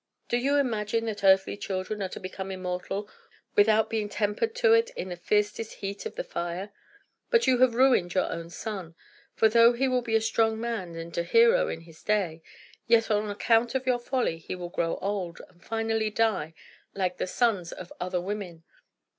Do 0.29 0.37
you 0.37 0.55
imagine 0.55 1.05
that 1.05 1.23
earthly 1.23 1.55
children 1.55 2.01
are 2.01 2.09
to 2.09 2.19
become 2.19 2.49
immortal 2.49 3.07
without 3.55 3.87
being 3.87 4.09
tempered 4.09 4.55
to 4.55 4.73
it 4.73 4.89
in 4.95 5.09
the 5.09 5.15
fiercest 5.15 5.73
heat 5.73 6.07
of 6.07 6.15
the 6.15 6.23
fire? 6.23 6.71
But 7.29 7.45
you 7.45 7.59
have 7.59 7.75
ruined 7.75 8.15
your 8.15 8.25
own 8.25 8.49
son. 8.49 8.95
For 9.35 9.47
though 9.47 9.73
he 9.73 9.87
will 9.87 10.01
be 10.01 10.15
a 10.15 10.19
strong 10.21 10.59
man 10.59 10.95
and 10.95 11.15
a 11.19 11.23
hero 11.23 11.67
in 11.69 11.81
his 11.81 12.01
day, 12.01 12.41
yet, 12.87 13.11
on 13.11 13.29
account 13.29 13.75
of 13.75 13.85
your 13.85 13.99
folly, 13.99 14.39
he 14.39 14.55
will 14.55 14.69
grow 14.69 14.97
old, 15.03 15.39
and 15.47 15.63
finally 15.63 16.09
die, 16.09 16.55
like 16.95 17.17
the 17.17 17.27
sons 17.27 17.71
of 17.71 17.93
other 17.99 18.19
women. 18.19 18.63